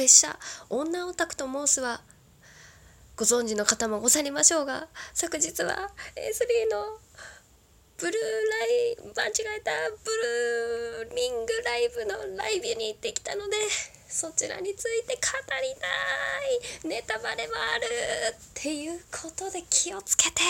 [0.00, 0.38] 拙者
[0.70, 2.00] 女オタクと申すは
[3.16, 6.96] ご存知の方もござりましょうが昨日は A3 の
[7.98, 9.70] ブルーライ間違えた
[10.02, 10.10] ブ
[11.04, 13.56] ルーリングライブのライブに行ってきたので
[14.08, 15.20] そちらについて語
[15.60, 15.74] り
[16.82, 17.84] たいネタバレもある
[18.34, 20.40] っていうことで気をつけて。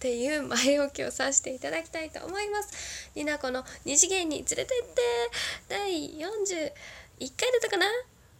[0.00, 3.10] っていう前置きをさせていただきたいと思います。
[3.14, 4.72] になこの二次元に連れてって。
[5.68, 7.84] 第41回だったかな？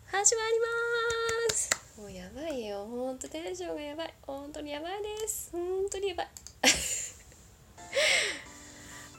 [0.06, 0.58] 始まり
[1.50, 1.68] ます。
[2.00, 2.86] もうやばいよ。
[2.86, 4.14] ほんとテンションがやばい。
[4.22, 5.50] 本当にやばいです。
[5.52, 5.60] 本
[5.90, 6.28] 当にやばい。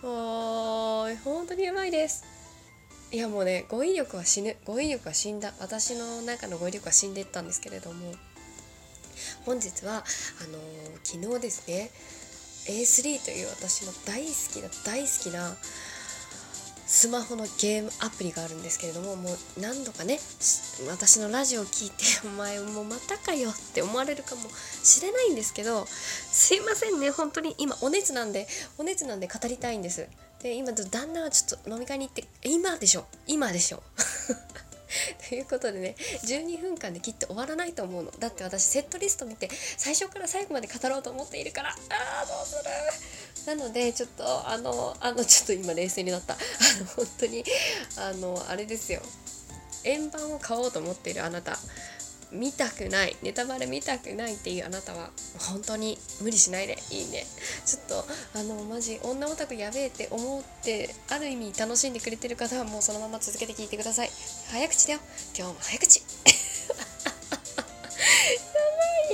[0.02, 2.26] もう本当にやばいです。
[3.12, 4.58] いやもうね語彙力は死ぬ。
[4.66, 5.54] 語彙力は死んだ。
[5.60, 8.16] 私の中の語彙力は死んでいったんですけれども。
[9.46, 10.04] 本日はあのー、
[11.04, 11.92] 昨日ですね
[12.68, 15.56] A3 という私の大好きな大好きな
[16.92, 20.20] スマホのゲームアプリがあるんですけれどももう何度かね
[20.90, 24.50] 私のラジオを聴いて「お前もうまたかよ」って思われるかも
[24.84, 27.56] しれないんですけどすいませんね本当に。
[27.58, 28.46] 今お熱なんで
[28.78, 30.08] お熱なんで語りたいんです。
[30.44, 33.06] で今旦那はちょっと飲み会に行って今でしょ。
[33.26, 33.82] 今でしょ。
[35.30, 38.12] ということでね12分間できっと終わらないと思うの。
[38.20, 41.70] だって私セットリスト見て最初から最後まで語ろうと思っているから。
[41.70, 42.56] あーどうす
[43.46, 43.58] る？
[43.58, 46.34] なのでちょっとあのあのちょっと今冷静になった。
[46.34, 46.38] あ
[46.80, 47.44] の本当に
[47.98, 49.02] あのあれですよ。
[49.84, 51.58] 円盤を買おうと思っているあなた。
[52.32, 57.26] 見たくないネタバレ見たくないっていうあなたは本当に無理しないでいいね。
[57.66, 58.06] ちょっと
[58.40, 64.10] あのマジ女オタクやべえって思ってある意味楽しんでくれてる方はもうそのまま続けて聞いてください。
[64.52, 65.00] 早口だよ。
[65.38, 66.00] 今日も早口。
[66.00, 66.06] や
[66.76, 66.82] ば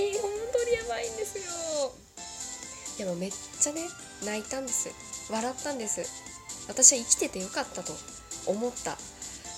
[0.02, 0.14] い。
[0.22, 1.44] 本当にやばいんですよ。
[3.00, 3.82] でもめっちゃね
[4.26, 4.90] 泣いたんです。
[5.32, 6.02] 笑ったんです。
[6.68, 7.94] 私は生きててよかったと
[8.45, 8.98] 思った。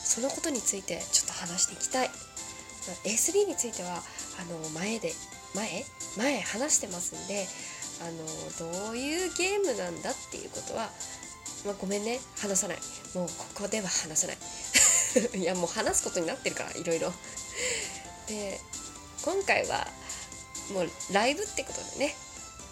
[0.04, 2.10] そのことについてちょっと話していきたい。
[3.04, 4.02] A3 については
[4.40, 5.14] あの前で
[5.56, 5.86] 前？
[6.18, 7.48] 前話してますんで
[8.02, 10.90] あのどういうゲームなんだっていうことは、
[11.66, 12.20] まあ、ごめんね。
[12.38, 12.78] 話さない。
[13.16, 14.38] もうここでは話さない。
[15.40, 17.14] いやもう話すことになってるからいろいろ。
[18.28, 18.60] で
[19.24, 19.88] 今回は
[20.72, 22.16] もうライブってことでね。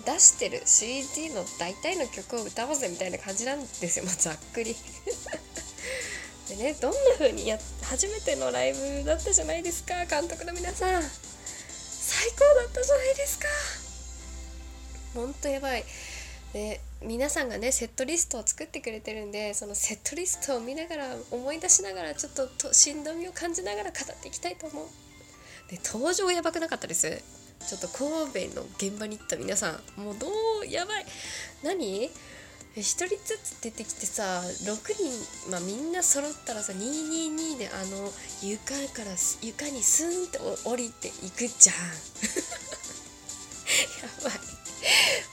[0.05, 4.73] 出してる CD の大体の曲を歌おうぜみたいな感じなんですよ、まあ、ざっくり。
[6.47, 11.01] でねどんな風にやって初めてのライブだったじゃないですか監督の皆さん。
[11.01, 13.47] 最高だったじゃないですか。
[15.13, 15.85] ほんとやばい。
[16.51, 24.85] で皆さんがねセットリストを作ってくれてるんでそのセットリストを見ながら思い出しながらちょっととしんどみを感じながら語っていきたいと思う。
[25.69, 27.23] で登場やばくなかったです。
[27.67, 30.01] ちょっと神戸の現場に行った皆さん。
[30.01, 31.05] もうどうやばい。
[31.63, 32.09] 何？
[32.81, 38.11] 1人ずつ出てきてさ6人、まあ、みんな揃ったらさ222であの
[38.41, 39.11] 床から
[39.41, 41.75] 床にスンって降りていくじゃん。
[44.25, 44.33] やばい。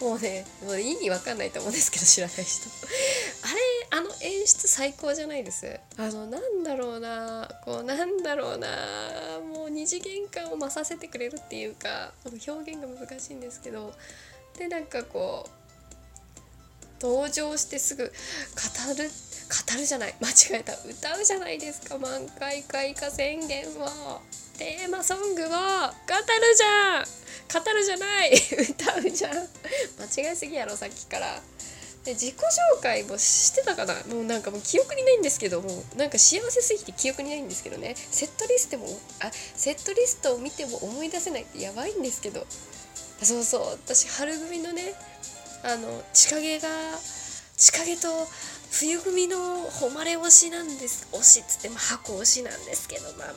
[0.00, 2.68] もうねもう意味わかんないと思うんですけど知らない人。
[3.42, 5.78] あれあの演出最高じゃないです？
[5.98, 13.94] あのなんだろうなこうなんだろうなもう二次元感を増させてくれるっていうか表現が難しいんですけど。
[14.56, 15.63] でなんかこう
[17.04, 18.10] 登場してすぐ語
[18.96, 19.10] る
[19.44, 21.98] 語るじゃない間違えた歌うじゃないですか。
[21.98, 24.22] 満開開花宣言を。
[24.56, 25.48] テーマソングを。
[25.48, 25.52] 語る
[26.56, 27.04] じゃん。
[27.04, 28.32] 語るじゃない。
[28.70, 29.32] 歌うじゃん。
[29.34, 31.40] 間違いすぎやろさっきから。
[32.04, 33.94] で自己紹介もしてたかな。
[34.08, 35.68] もうなんかもう記憶にないんですけども。
[35.96, 37.94] なんか幸せすぎて記憶にないんですけどね。
[37.96, 38.86] セットリストも
[39.20, 42.46] あセットリストを見ても思い出せないってやばいんですけど。
[43.22, 43.62] そうそう。
[43.84, 44.94] 私春組のね
[45.64, 46.68] あの千景が
[47.56, 48.28] 千景と
[48.70, 51.08] 冬組の誉れ推しなんです。
[51.12, 53.36] 推しっつっても箱推しなんですけどまあまあ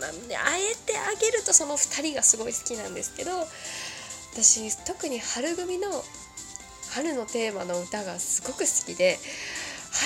[0.00, 3.30] まあ、ね、あえてあげるとその2人がすごい好きなんですけど
[4.32, 6.02] 私特に春組の
[6.90, 9.18] 春のテーマの歌がすごく好きで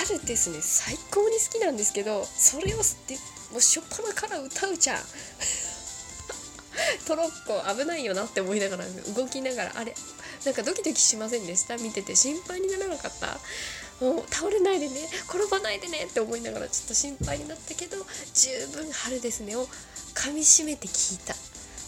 [0.07, 2.83] 春ですね最高に好きなんですけどそれをもう
[3.61, 4.97] 初っ端から歌うじゃん。
[7.07, 8.85] トロッコ危ないよなって思いながら
[9.15, 9.95] 動きながらあれ
[10.45, 11.77] なんかドキドキしませんでした？
[11.77, 13.39] 見てて心配にならなかった？
[14.05, 17.97] もう倒れないでね転ばないでねって思いながらちょっと心配になったけど
[18.33, 19.65] 十分春ですねを
[20.13, 21.33] 噛みしめて聞いた。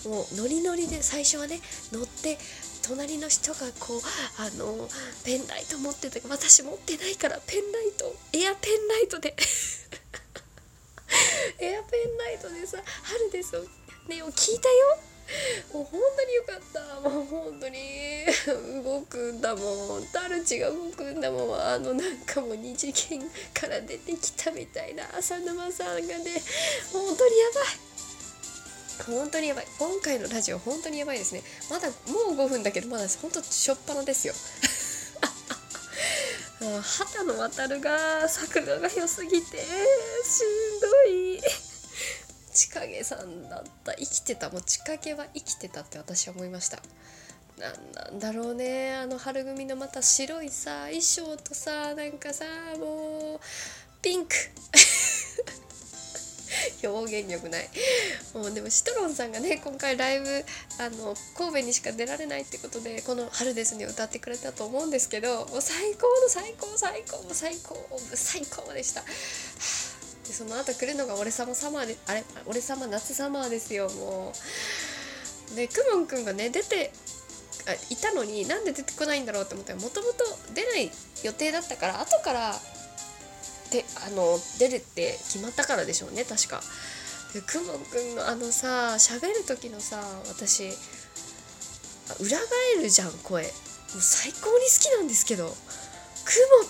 [0.10, 1.60] もうノリノリで最初はね
[1.92, 2.38] 乗って
[2.84, 4.02] 隣の人がこう
[4.40, 4.88] あの
[5.24, 6.20] ペンライト持ってた。
[6.30, 8.16] 私持ってないからペンライト。
[8.34, 9.36] エアペンライトで。
[11.60, 13.62] エアペンライトでさ「春ですよ」
[14.08, 15.00] ね聞いたよ。
[15.74, 16.80] もう本当によかった。
[17.10, 17.80] もう本当に
[18.54, 20.08] 動くんだもん。
[20.12, 21.60] タルチが動くんだもん。
[21.60, 23.22] あのなんかもう二次元
[23.54, 25.04] から出てきたみたいな。
[25.18, 26.42] 浅沼さんがね
[26.92, 27.86] 本当にやばい。
[29.20, 29.68] 本当にやばい。
[29.78, 31.42] 今回のラジオ本当にやばいですね。
[31.70, 31.94] まだも
[32.34, 34.34] う5分だけどまだ本当しょっぱなですよ。
[36.82, 41.42] 畑野渡が作画が良すぎてしんどい。
[42.56, 43.94] 千景さんだった。
[43.96, 44.50] 生きてた。
[44.50, 46.80] もう千景は生きてたって私は思いました。
[47.58, 47.72] な
[48.12, 52.46] んだろうねあの春組のまた白いさ衣装とさなんかさ
[52.78, 53.40] もう
[54.02, 54.36] ピンク
[56.84, 57.70] 表現力ない
[58.34, 60.46] もうでもシトロンさんがね今回ライブ
[60.80, 67.78] あの神戸にしか出られないってことでこの「春ですね」歌ってくれたと思うんですけどもう最高の最高最高の最高
[68.14, 69.04] 最高でした。
[70.28, 74.34] でその後来るのが「俺様サマーで」あれ「俺様夏サマー」ですよも
[75.52, 75.56] う。
[75.56, 76.92] でくもんくんがね出て
[77.68, 80.24] あいたのになんで出てこないんだろうって思ったらもともと
[80.54, 80.92] 出ない
[81.24, 82.56] 予定だったから後から
[83.72, 86.62] であの出るって決まったからでしょうね確か。
[87.34, 90.70] でくもくんのあのさ喋る時のさ私
[92.20, 93.44] 裏返るじゃん声。
[93.44, 93.52] もう
[94.02, 95.48] 最高に好きなんですけど。
[95.48, 95.56] くも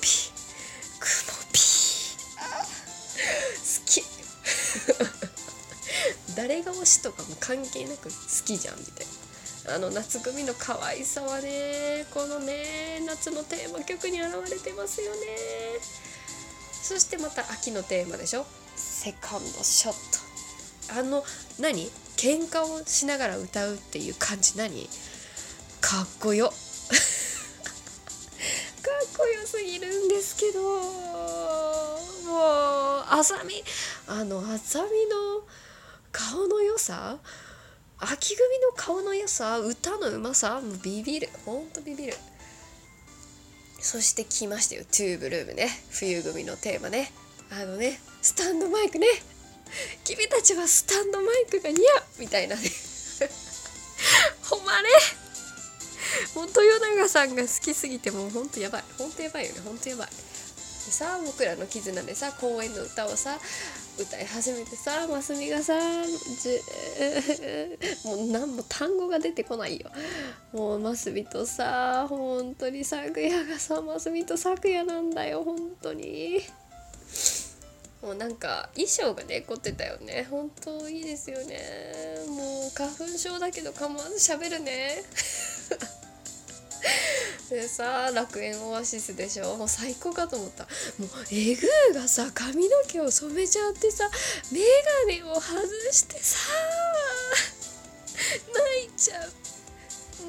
[0.02, 0.10] ぴ
[1.00, 1.66] くもぴ好
[3.86, 4.04] き。
[6.36, 8.16] 誰が推しとかも関係なく好
[8.46, 9.12] きじゃんみたいな。
[9.68, 15.18] あの夏組の可愛さはねこのね夏のテーマ曲に表れてますよね。
[16.72, 18.46] そしてまた秋のテーマでしょ。
[18.76, 21.00] セカンドショット。
[21.00, 21.24] あの
[21.60, 21.90] 何？
[22.16, 24.88] 喧嘩をしながら歌うっていう感じ何？
[25.82, 26.50] かっこよ。
[26.50, 26.56] かっ
[29.18, 30.62] こよすぎるんですけど。
[32.26, 33.64] もうあさみ
[34.08, 35.44] あのあさみの
[36.12, 37.18] 顔の良さ
[38.00, 41.30] 秋組の顔の良さ歌のうまさもうビビる。
[41.46, 42.14] ほんとビビる。
[43.80, 45.70] そして来ましたよ「トゥーブルームね。
[45.92, 47.12] 冬組のテーマね。
[47.52, 49.08] あのねスタンドマイクね。
[50.04, 52.62] 君たちはスタンドマイクが似合うみたいなね。
[54.44, 54.90] ほまね。
[56.34, 58.84] もう豊永さんが好きすぎてもうほんとやばい。
[58.98, 59.62] ほんとやばいよね。
[59.62, 60.08] ほんとやばい。
[60.08, 63.40] でさ僕らの絆でさ公演の歌をさ
[63.98, 65.74] 歌い始めてさますみがさ
[66.06, 66.60] じ
[68.08, 69.90] もう何も単語が出てこないよ。
[70.52, 76.42] もうますみとさ本当に昨夜がさますみと昨夜なんだよ本当に。
[78.02, 80.28] もうなんか衣装がね凝ってたよね。
[80.30, 82.18] 本当いいですよね。
[82.28, 85.04] もう花粉症だけど構わず喋るね。
[87.50, 89.56] でさ楽園オアシスでしょ？
[89.56, 90.64] もう最高かと思った。
[90.64, 90.70] も
[91.06, 94.10] うエグーがさ髪の毛を染めちゃってさ
[94.52, 94.62] 眼
[95.20, 96.50] 鏡を外してさ
[98.48, 99.32] 泣いちゃう。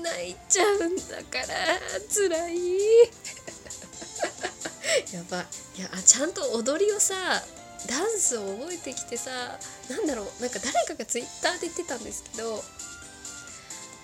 [0.03, 1.47] 泣いちゃうんだから
[2.15, 2.59] 辛い。
[5.13, 5.41] やば。
[5.41, 5.47] い
[5.79, 7.15] いやちゃんと踊りをさ
[7.87, 9.59] ダンスを覚えてきてさ
[9.89, 10.43] なんだろう。
[10.43, 12.63] なんか誰かがツイッターで言ってたんですけど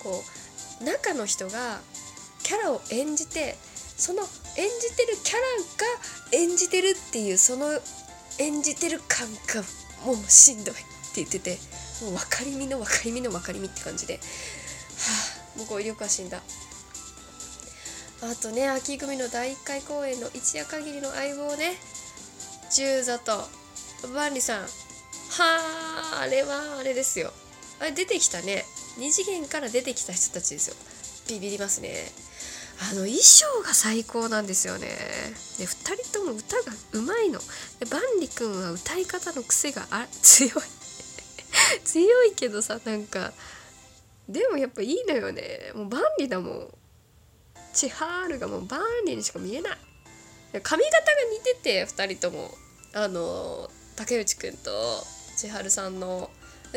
[0.01, 0.23] こ
[0.81, 1.79] う中の人が
[2.43, 3.55] キャラを演じて
[3.97, 4.27] その演
[4.81, 7.67] じてるキャラが演じてるっていうその
[8.39, 9.63] 演じてる感が
[10.05, 10.83] もうしんどいって
[11.17, 11.57] 言ってて
[12.01, 14.15] もう分かりみの分かりみの分かりみって感じで。
[14.15, 14.19] は
[15.55, 16.41] あもう語彙力は死んだ。
[18.21, 21.73] あとね秋組の第1回公演の一夜限りの相棒ね。
[22.71, 23.47] 十座と
[24.13, 24.61] 万里さん。
[24.61, 24.67] は
[26.17, 27.31] ああれはあれですよ。
[27.79, 28.65] あれ出てきたね。
[28.97, 30.75] 2次元から出てきた人たちですよ。
[31.27, 32.11] ビビりますね。
[32.79, 34.87] あの衣装が最高なんですよね。
[35.57, 37.39] で2人とも歌がうまいの。
[37.79, 40.51] で万里くんは歌い方の癖があ強い。
[41.85, 43.33] 強いけどさなんか
[44.27, 45.71] でもやっぱいいのよね。
[45.75, 46.73] もう万里だもん。
[47.73, 49.77] 千春がもう万里にしか見えない。
[50.61, 52.57] 髪型が似てて2人とも。
[52.95, 54.71] あの竹内くんと
[55.35, 56.29] 千春さんの。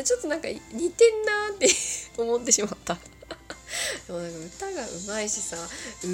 [0.03, 0.61] ちょっとなんか似
[0.91, 1.69] てんなって
[2.19, 2.99] 思ってしまった。
[4.07, 5.57] でもなんか歌がうまいしさ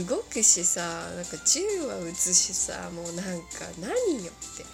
[0.09, 0.81] 動くしさ
[1.15, 4.65] なんか銃は撃つしさもうなんか何よって。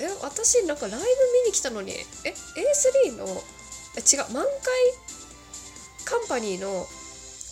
[0.00, 1.06] え私なんかライブ
[1.44, 1.94] 見に来たのにえ
[2.30, 3.24] A3 の
[3.96, 4.50] え違う満開
[6.04, 6.86] カンパニーの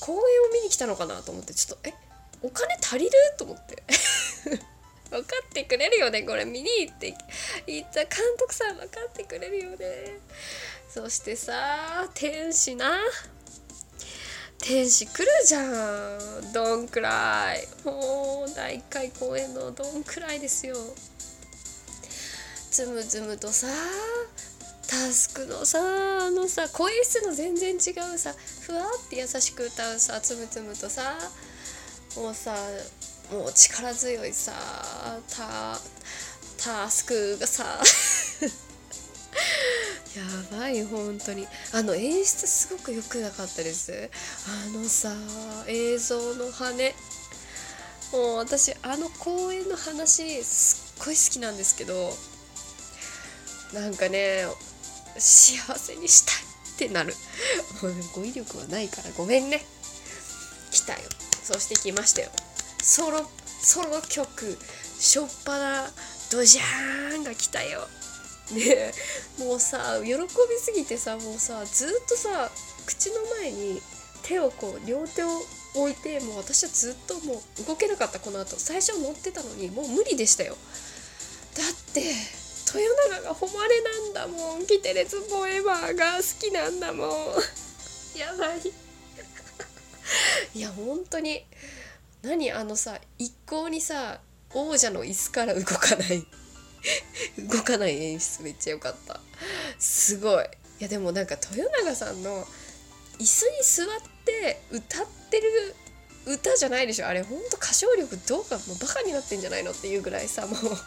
[0.01, 1.95] 公演を見に来たのかなと思ってちょっとえ
[2.43, 3.11] お金足りる？
[3.39, 3.83] と思って。
[5.11, 7.13] 分かってくれるよねこれ見に行って
[7.67, 10.21] 言った監督さん分かってくれるよね。
[10.89, 12.97] そしてさ天使な。
[14.63, 16.53] 天使来るじゃん。
[16.53, 17.67] どんくらい。
[17.85, 20.77] もう第1回公演のどんくらいですよ。
[22.71, 23.67] つむつむとさ
[24.87, 31.19] タスクのさあのさ声質の全然違うさふわって優しく歌うさつむつむとさ
[32.17, 32.55] もうさ
[33.33, 34.53] もう力強いさ
[35.29, 35.79] タ
[36.63, 37.65] タスクがさ
[40.17, 41.47] やばい本当に。
[41.73, 44.11] あの演出すごく良くなかったです。
[44.49, 45.13] あのさ
[45.69, 46.95] 映像の羽。
[48.13, 52.13] もう私あの公演の話すっごい好きなんですけど
[53.73, 54.47] なんかね
[55.17, 57.15] 幸せにしたいってなる。
[57.83, 59.61] もう、ね、語彙力はないからごめんね。
[60.73, 61.01] 来たよ。
[61.43, 62.31] そして来ましたよ。
[62.83, 64.59] ソロソロ曲
[64.99, 65.87] しょっぱな
[66.33, 67.87] ドジャーンが来たよ。
[68.55, 68.93] ね
[69.39, 70.19] もうさ喜び
[70.59, 72.51] すぎてさもうさずっとさ
[72.87, 73.81] 口の前に
[74.23, 75.29] 手をこう両手を
[75.75, 80.57] 置いてもう私はずっともう動けなかったこの後最初乗ってたのにもう無理でしたよ。
[81.57, 82.01] だって
[82.73, 82.79] 豊
[83.09, 87.09] 永が誉れなんだもんキテレツフォーエバーが好きなんだもん。
[88.19, 88.61] やばい。
[90.55, 91.45] いや本当に
[92.23, 94.21] 何あのさ一向にさ
[94.53, 96.27] 王者の椅子から動かない。
[97.39, 99.21] 動かない演出めっちゃ良かった。
[99.79, 100.45] すごい。
[100.45, 100.49] い
[100.85, 102.47] やでもなんか豊永さんの
[103.19, 103.87] 椅子に座っ
[104.25, 105.75] て歌ってる
[106.27, 107.07] 歌じゃないでしょ。
[107.07, 110.79] あれほんと歌唱力どうかもうバカになってんじゃないのっていうぐらいさもう。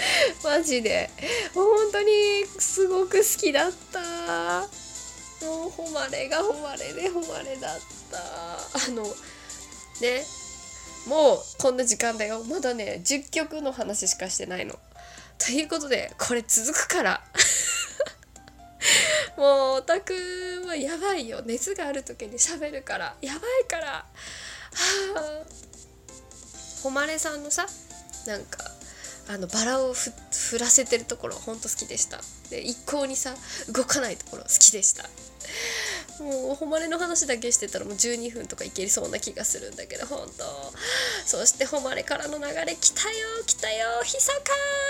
[0.42, 1.10] マジで。
[1.54, 4.68] 本当にすごく好きだった。
[5.44, 8.18] もう誉れが誉れで誉れだった。
[8.18, 9.04] あの
[10.00, 10.24] ね。
[11.06, 12.44] もうこんな時間だよ。
[12.44, 14.78] まだね10曲の話しかしてないの。
[15.44, 17.22] ということでこれ続くから。
[19.36, 21.42] もうオタクはやばいよ。
[21.44, 23.16] 熱がある時に喋るから。
[23.20, 23.86] やばいから。
[23.86, 24.04] は
[25.16, 25.42] あ。
[26.82, 27.66] 誉さんのさ
[28.26, 28.58] なんか
[29.28, 32.20] あのバラを振らせてるところほんと好きでした。
[32.50, 33.34] で一向にさ
[33.72, 35.08] 動かないところ好きでした。
[36.22, 40.44] もう誉れの話だけしてたらもう12分とかいけそうな気がするんだけど本当
[41.24, 43.16] そして誉れからの流れ来たよ
[43.46, 44.89] 来たよひさか。